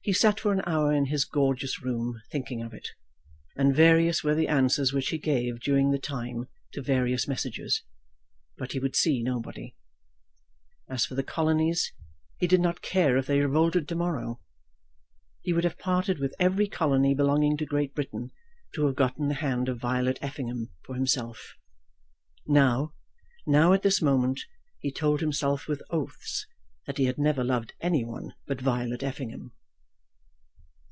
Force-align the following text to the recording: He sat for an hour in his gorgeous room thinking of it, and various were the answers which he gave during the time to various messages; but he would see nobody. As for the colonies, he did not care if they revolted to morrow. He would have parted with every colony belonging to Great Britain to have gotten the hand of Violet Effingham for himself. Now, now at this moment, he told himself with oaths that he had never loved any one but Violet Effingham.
He 0.00 0.14
sat 0.14 0.40
for 0.40 0.54
an 0.54 0.62
hour 0.66 0.90
in 0.90 1.04
his 1.04 1.26
gorgeous 1.26 1.82
room 1.82 2.22
thinking 2.30 2.62
of 2.62 2.72
it, 2.72 2.88
and 3.56 3.76
various 3.76 4.24
were 4.24 4.34
the 4.34 4.48
answers 4.48 4.90
which 4.90 5.10
he 5.10 5.18
gave 5.18 5.60
during 5.60 5.90
the 5.90 5.98
time 5.98 6.48
to 6.72 6.80
various 6.80 7.28
messages; 7.28 7.82
but 8.56 8.72
he 8.72 8.78
would 8.78 8.96
see 8.96 9.22
nobody. 9.22 9.76
As 10.88 11.04
for 11.04 11.14
the 11.14 11.22
colonies, 11.22 11.92
he 12.38 12.46
did 12.46 12.62
not 12.62 12.80
care 12.80 13.18
if 13.18 13.26
they 13.26 13.38
revolted 13.40 13.86
to 13.88 13.94
morrow. 13.94 14.40
He 15.42 15.52
would 15.52 15.64
have 15.64 15.78
parted 15.78 16.20
with 16.20 16.34
every 16.38 16.68
colony 16.68 17.12
belonging 17.12 17.58
to 17.58 17.66
Great 17.66 17.94
Britain 17.94 18.30
to 18.76 18.86
have 18.86 18.96
gotten 18.96 19.28
the 19.28 19.34
hand 19.44 19.68
of 19.68 19.78
Violet 19.78 20.18
Effingham 20.22 20.70
for 20.84 20.94
himself. 20.94 21.52
Now, 22.46 22.94
now 23.46 23.74
at 23.74 23.82
this 23.82 24.00
moment, 24.00 24.40
he 24.78 24.90
told 24.90 25.20
himself 25.20 25.68
with 25.68 25.82
oaths 25.90 26.46
that 26.86 26.96
he 26.96 27.04
had 27.04 27.18
never 27.18 27.44
loved 27.44 27.74
any 27.82 28.04
one 28.04 28.32
but 28.46 28.58
Violet 28.58 29.02
Effingham. 29.02 29.52